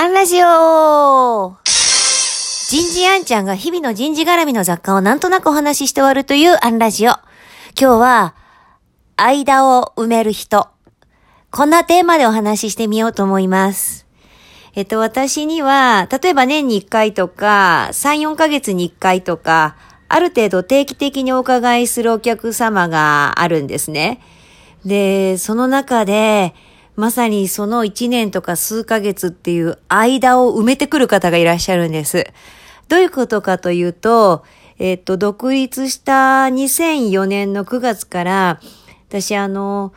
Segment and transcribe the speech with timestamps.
[0.00, 7.10] アンラジオ人事アンちゃんが日々の人事絡みの雑貨をなんとなくお話しして終わるというアンラジオ。
[7.10, 7.18] 今
[7.76, 8.34] 日は、
[9.18, 10.68] 間を埋める人。
[11.50, 14.06] こんなテーマでお話ししてみようと思います。
[14.74, 19.76] えっと、私には、例えば年に1回とか、3、4ヶ月に1回とか、
[20.08, 24.22] ある程度定期的にお伺いするお客様があるんですね。
[24.82, 26.54] で、その中で、
[27.00, 32.26] まさにその1年とか数ヶ月っていう間を埋めてくる方がいらっしゃるんです。
[32.88, 34.44] どういうことかというと、
[34.78, 38.60] えっと、独立した2004年の9月から、
[39.08, 39.94] 私あの、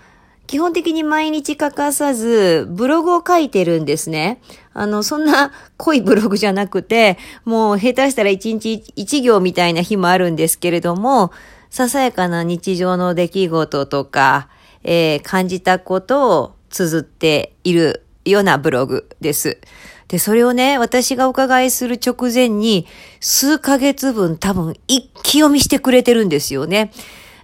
[0.47, 4.39] 基本的に毎日欠かさず、ブログを書いてるんですね。
[4.73, 11.33] あの、そんな濃いブログじゃなくて、もう下手したら1日1行みたいな日もあるんですけれども、
[11.69, 14.47] ささやかな日常の出来事とか、
[14.85, 19.59] えー感じたことを綴っているようなブログです。
[20.07, 22.87] で、それをね、私がお伺いする直前に、
[23.19, 26.91] 数ヶ月分多分一気読みしてくれてるんですよね。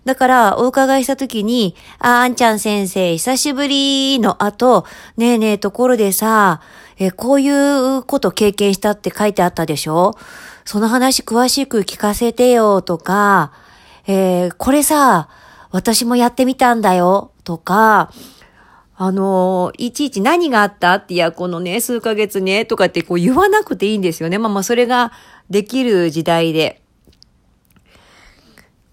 [0.06, 4.86] だから、お伺いした時に、あ、あんちゃん先生、久しぶりの後、
[5.18, 6.62] ねえねえ、ところでさ、
[6.98, 10.16] え、こういうこと経験したって書いてあったでしょ？
[10.66, 13.52] その話詳しく聞かせてよ、とか、
[14.08, 15.30] えーこれさ、
[15.72, 18.12] 私もやってみたんだよ、とか、
[19.02, 24.38] あのいちいち何があったって、いや、このね、数ヶ月ね、とかってこう言わなくていいんですよね。
[24.38, 25.14] まあまあ、それが
[25.50, 26.82] できる時代で。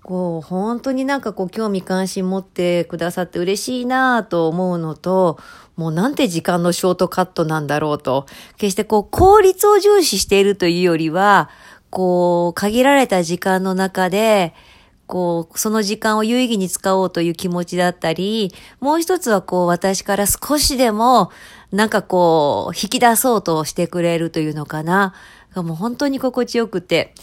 [0.04, 5.40] こう、本当になんかこう、興味関心持ってくださって嬉しいなぁと思うのと、
[5.74, 8.26] もうなんて時間のショートカットなんだろうと。
[8.58, 11.50] 決してこう、効率を重視しているというよりは、
[11.90, 14.54] こう、限られた時間の中で、
[15.06, 21.30] こう、その時間を有意義に使おうという気持ちだったり、もう一つはこう、私から少しでも、
[21.72, 25.14] なんかこう、引き出そうとしてくれるというのかな。
[25.54, 27.14] もう本当に心地よくて、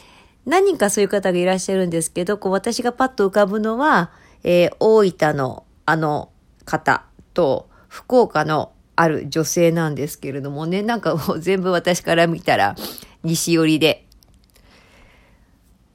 [0.46, 4.12] 何人かそういう方がいらっしゃるんですけど、こう、私がパッと浮かぶのは、
[4.44, 6.30] えー大分のあの
[6.66, 12.76] 方と、福岡のある女性なんですけれどもね、なんかもう全部私から見たら、
[13.24, 14.03] 西寄りで、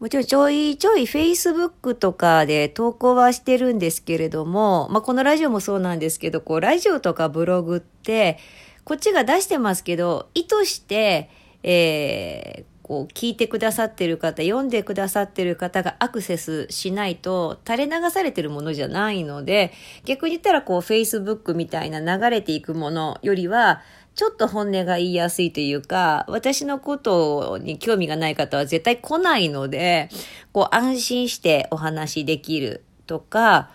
[0.00, 8.38] もちろんちょいちょい Facebook とかで投稿はしてるんですけれども、まあ、このラジオもそうなんですけど、こう、ラジオとかブログって、
[8.84, 11.30] こっちが出してますけど、意図して、
[11.64, 19.72] えーこう、聞いてくださってる方、読んでくださってる方がアクセスしないと、垂れ流されてるものじゃないので、
[20.06, 23.82] 逆に言ったらこう、Facebook みたいな流れていくものよりは、
[24.18, 30.08] ちょっと本音が言いやすいというか、私のことに興味がない方は絶対来ないので、
[30.52, 33.70] こう安心してお話しできるとか、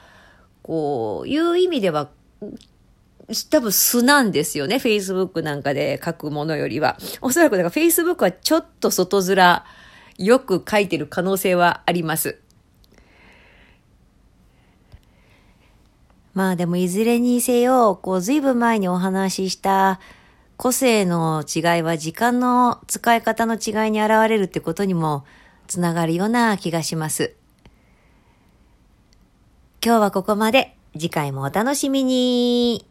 [0.62, 2.10] こういう意味では、
[3.52, 4.76] 多分素なんですよね。
[4.76, 6.98] Facebook なんかで書くものよりは。
[7.22, 9.64] おそらくだから Facebook はちょっと外面
[10.18, 12.38] よく書いてる可能性はあります。
[16.34, 20.02] まあでもいずれにせよ、こう随分前にお話しした
[20.58, 25.26] 個性の違いは時間の使い方の違いに現れるってことにも
[25.68, 27.36] つながるような気がします。
[29.84, 30.78] 今日はここまで。
[30.94, 32.86] 次回もお楽しみに。